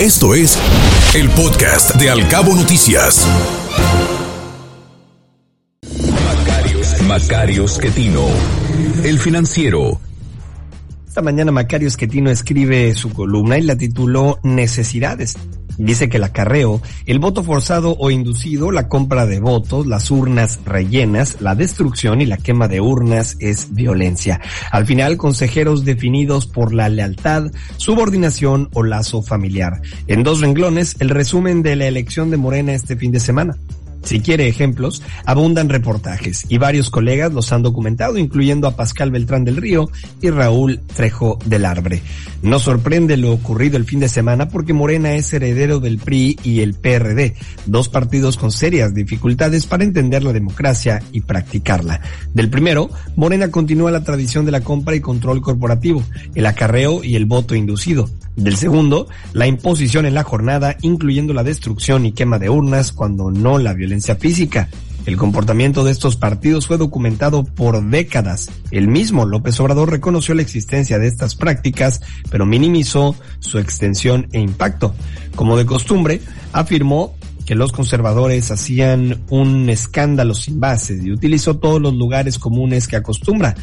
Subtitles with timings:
[0.00, 0.58] Esto es
[1.14, 3.26] el podcast de Alcabo Noticias.
[6.28, 8.26] Macarios, Macarios Quetino,
[9.04, 9.98] el financiero.
[11.08, 15.34] Esta mañana Macario Esquetino escribe su columna y la tituló Necesidades.
[15.78, 20.60] Dice que el acarreo, el voto forzado o inducido, la compra de votos, las urnas
[20.64, 24.40] rellenas, la destrucción y la quema de urnas es violencia.
[24.70, 29.80] Al final, consejeros definidos por la lealtad, subordinación o lazo familiar.
[30.06, 33.56] En dos renglones, el resumen de la elección de Morena este fin de semana.
[34.06, 39.44] Si quiere ejemplos, abundan reportajes y varios colegas los han documentado, incluyendo a Pascal Beltrán
[39.44, 39.90] del Río
[40.22, 42.02] y Raúl Trejo del Arbre.
[42.40, 46.60] No sorprende lo ocurrido el fin de semana porque Morena es heredero del PRI y
[46.60, 47.34] el PRD,
[47.66, 52.00] dos partidos con serias dificultades para entender la democracia y practicarla.
[52.32, 56.04] Del primero, Morena continúa la tradición de la compra y control corporativo,
[56.36, 58.08] el acarreo y el voto inducido.
[58.36, 63.30] Del segundo, la imposición en la jornada, incluyendo la destrucción y quema de urnas cuando
[63.30, 64.68] no la violencia física.
[65.06, 68.50] El comportamiento de estos partidos fue documentado por décadas.
[68.72, 74.40] El mismo López Obrador reconoció la existencia de estas prácticas, pero minimizó su extensión e
[74.40, 74.94] impacto.
[75.36, 76.20] Como de costumbre,
[76.52, 77.14] afirmó
[77.46, 82.96] que los conservadores hacían un escándalo sin bases y utilizó todos los lugares comunes que
[82.96, 83.54] acostumbra.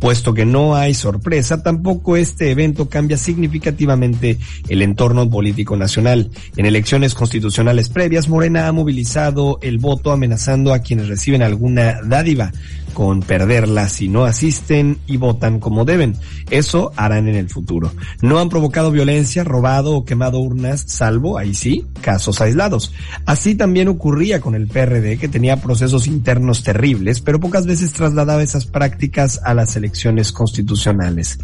[0.00, 6.30] Puesto que no hay sorpresa, tampoco este evento cambia significativamente el entorno político nacional.
[6.56, 12.50] En elecciones constitucionales previas, Morena ha movilizado el voto amenazando a quienes reciben alguna dádiva
[12.92, 16.16] con perderla si no asisten y votan como deben.
[16.50, 17.92] Eso harán en el futuro.
[18.22, 22.92] No han provocado violencia, robado o quemado urnas, salvo, ahí sí, casos aislados.
[23.26, 28.42] Así también ocurría con el PRD, que tenía procesos internos terribles, pero pocas veces trasladaba
[28.42, 31.38] esas prácticas a las elecciones constitucionales.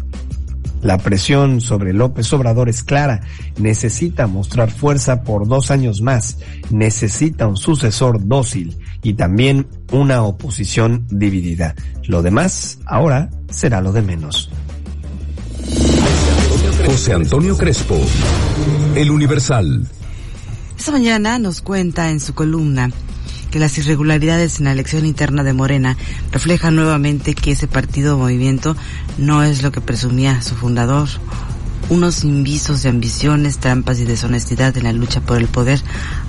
[0.81, 3.21] La presión sobre López Obrador es clara.
[3.57, 6.37] Necesita mostrar fuerza por dos años más.
[6.69, 11.75] Necesita un sucesor dócil y también una oposición dividida.
[12.05, 14.49] Lo demás ahora será lo de menos.
[16.85, 17.99] José Antonio Crespo,
[18.95, 19.87] El Universal.
[20.77, 22.91] Esta mañana nos cuenta en su columna
[23.51, 25.97] que las irregularidades en la elección interna de Morena
[26.31, 28.75] reflejan nuevamente que ese partido o movimiento
[29.17, 31.07] no es lo que presumía su fundador.
[31.89, 35.81] Unos invisos de ambiciones, trampas y deshonestidad en la lucha por el poder.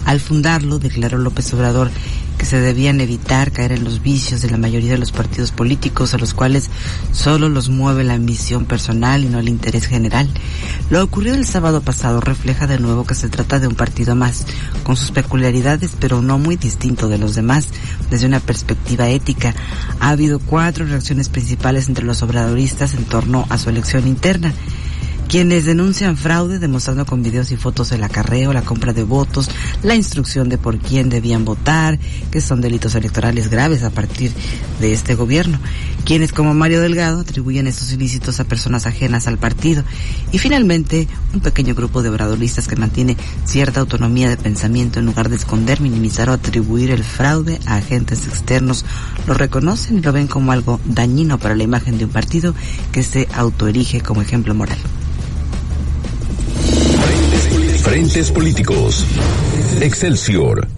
[0.05, 1.91] Al fundarlo, declaró López Obrador
[2.38, 6.15] que se debían evitar caer en los vicios de la mayoría de los partidos políticos
[6.15, 6.71] a los cuales
[7.12, 10.28] solo los mueve la ambición personal y no el interés general.
[10.88, 14.47] Lo ocurrido el sábado pasado refleja de nuevo que se trata de un partido más,
[14.84, 17.69] con sus peculiaridades pero no muy distinto de los demás
[18.10, 19.54] desde una perspectiva ética.
[20.00, 24.54] Ha habido cuatro reacciones principales entre los obradoristas en torno a su elección interna
[25.28, 29.50] quienes denuncian fraude demostrando con videos y fotos el acarreo, la compra de votos,
[29.83, 31.99] la instrucción de por quién debían votar,
[32.31, 34.33] que son delitos electorales graves a partir
[34.81, 35.59] de este gobierno,
[36.06, 39.84] quienes como Mario Delgado atribuyen estos ilícitos a personas ajenas al partido
[40.33, 45.28] y finalmente un pequeño grupo de obradoristas que mantiene cierta autonomía de pensamiento en lugar
[45.28, 48.87] de esconder, minimizar o atribuir el fraude a agentes externos,
[49.27, 52.55] lo reconocen y lo ven como algo dañino para la imagen de un partido
[52.93, 54.78] que se autoerige como ejemplo moral.
[58.31, 59.04] Políticos.
[59.81, 60.78] Excelsior.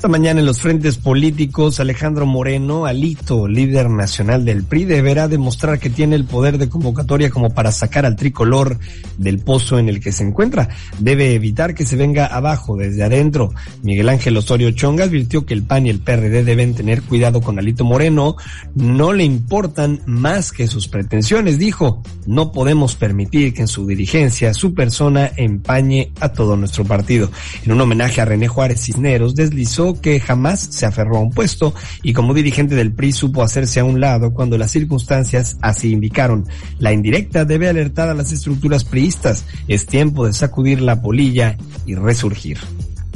[0.00, 5.78] Esta mañana en los frentes políticos, Alejandro Moreno, Alito, líder nacional del PRI, deberá demostrar
[5.78, 8.78] que tiene el poder de convocatoria como para sacar al tricolor
[9.18, 10.70] del pozo en el que se encuentra.
[10.98, 13.52] Debe evitar que se venga abajo desde adentro.
[13.82, 17.58] Miguel Ángel Osorio Chonga advirtió que el PAN y el PRD deben tener cuidado con
[17.58, 18.36] Alito Moreno.
[18.74, 22.02] No le importan más que sus pretensiones, dijo.
[22.26, 27.30] No podemos permitir que en su dirigencia su persona empañe a todo nuestro partido.
[27.66, 31.74] En un homenaje a René Juárez Cisneros, deslizó que jamás se aferró a un puesto
[32.02, 36.46] y como dirigente del PRI supo hacerse a un lado cuando las circunstancias así indicaron.
[36.78, 39.44] La indirecta debe alertar a las estructuras priistas.
[39.68, 41.56] Es tiempo de sacudir la polilla
[41.86, 42.58] y resurgir.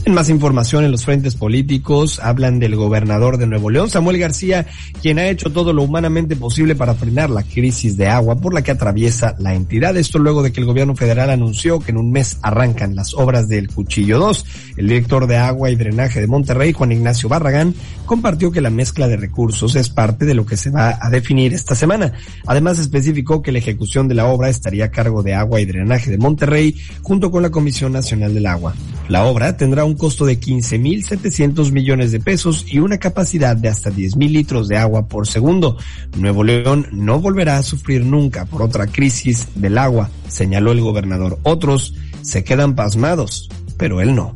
[0.06, 4.66] En más información en los frentes políticos hablan del gobernador de Nuevo León, Samuel García,
[5.00, 8.60] quien ha hecho todo lo humanamente posible para frenar la crisis de agua por la
[8.60, 9.96] que atraviesa la entidad.
[9.96, 13.48] Esto luego de que el gobierno federal anunció que en un mes arrancan las obras
[13.48, 14.44] del Cuchillo 2.
[14.76, 17.74] El director de agua y drenaje de Monterrey, Juan Ignacio Barragán,
[18.04, 21.54] compartió que la mezcla de recursos es parte de lo que se va a definir
[21.54, 22.12] esta semana.
[22.46, 26.10] Además especificó que la ejecución de la obra estaría a cargo de agua y drenaje
[26.10, 28.74] de Monterrey junto con la Comisión Nacional del Agua.
[29.08, 33.90] La obra tendrá un costo de 15.700 millones de pesos y una capacidad de hasta
[33.90, 35.76] 10.000 litros de agua por segundo.
[36.16, 41.38] Nuevo León no volverá a sufrir nunca por otra crisis del agua, señaló el gobernador.
[41.42, 44.32] Otros se quedan pasmados, pero él no.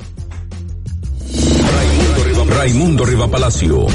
[2.49, 3.87] Raimundo Riva Palacio.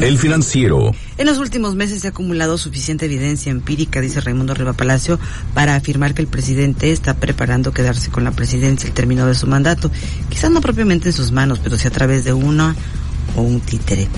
[0.00, 0.92] El financiero.
[1.16, 5.18] En los últimos meses se ha acumulado suficiente evidencia empírica, dice Raimundo Riva Palacio,
[5.54, 9.46] para afirmar que el presidente está preparando quedarse con la presidencia el término de su
[9.46, 9.90] mandato.
[10.28, 12.74] Quizás no propiamente en sus manos, pero sí a través de una
[13.36, 14.08] o un títere.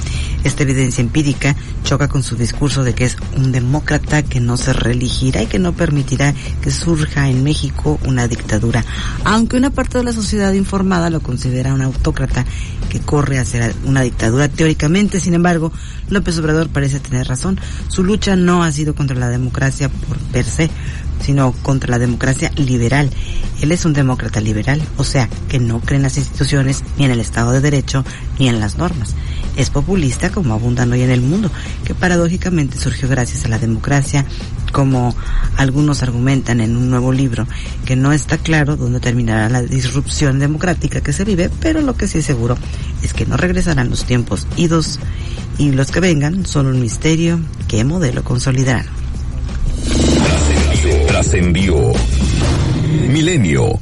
[0.44, 4.72] Esta evidencia empírica choca con su discurso de que es un demócrata que no se
[4.72, 8.84] reelegirá y que no permitirá que surja en México una dictadura,
[9.24, 12.44] aunque una parte de la sociedad informada lo considera un autócrata
[12.88, 15.20] que corre hacia una dictadura teóricamente.
[15.20, 15.72] Sin embargo,
[16.08, 17.58] López Obrador parece tener razón.
[17.88, 20.70] Su lucha no ha sido contra la democracia por per se,
[21.20, 23.10] sino contra la democracia liberal.
[23.60, 27.10] Él es un demócrata liberal, o sea, que no cree en las instituciones, ni en
[27.10, 28.04] el Estado de Derecho,
[28.38, 29.14] ni en las normas.
[29.56, 31.50] Es populista como abundan hoy en el mundo,
[31.84, 34.26] que paradójicamente surgió gracias a la democracia,
[34.72, 35.14] como
[35.56, 37.46] algunos argumentan en un nuevo libro,
[37.84, 42.08] que no está claro dónde terminará la disrupción democrática que se vive, pero lo que
[42.08, 42.58] sí es seguro
[43.02, 44.98] es que no regresarán los tiempos idos
[45.58, 47.38] y los que vengan son un misterio
[47.68, 49.03] qué modelo consolidarán.
[51.14, 51.92] Trascendió.
[53.08, 53.78] Milenio.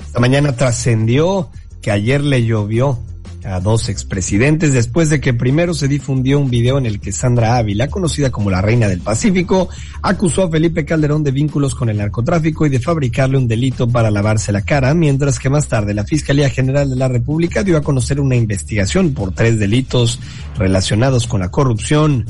[0.00, 1.50] Esta mañana trascendió
[1.82, 2.98] que ayer le llovió
[3.44, 7.58] a dos expresidentes después de que primero se difundió un video en el que Sandra
[7.58, 9.68] Ávila, conocida como la Reina del Pacífico,
[10.00, 14.10] acusó a Felipe Calderón de vínculos con el narcotráfico y de fabricarle un delito para
[14.10, 17.82] lavarse la cara, mientras que más tarde la Fiscalía General de la República dio a
[17.82, 20.18] conocer una investigación por tres delitos
[20.56, 22.24] relacionados con la corrupción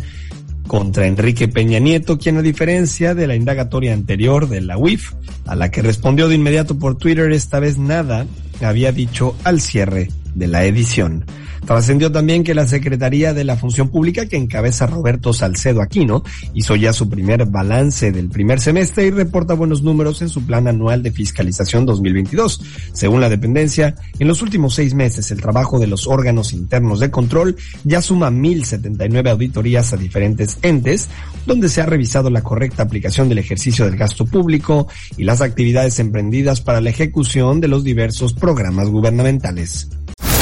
[0.66, 5.12] contra Enrique Peña Nieto, quien a diferencia de la indagatoria anterior de la UIF,
[5.46, 8.26] a la que respondió de inmediato por Twitter, esta vez nada
[8.60, 11.24] había dicho al cierre de la edición.
[11.66, 16.22] Trascendió también que la Secretaría de la Función Pública, que encabeza Roberto Salcedo Aquino,
[16.54, 20.68] hizo ya su primer balance del primer semestre y reporta buenos números en su plan
[20.68, 22.60] anual de fiscalización 2022.
[22.92, 27.10] Según la dependencia, en los últimos seis meses el trabajo de los órganos internos de
[27.10, 31.08] control ya suma 1.079 auditorías a diferentes entes,
[31.46, 34.86] donde se ha revisado la correcta aplicación del ejercicio del gasto público
[35.16, 39.88] y las actividades emprendidas para la ejecución de los diversos programas gubernamentales.